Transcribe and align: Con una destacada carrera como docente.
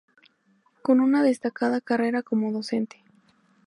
Con 0.81 0.99
una 0.99 1.21
destacada 1.21 1.79
carrera 1.79 2.23
como 2.23 2.51
docente. 2.51 3.03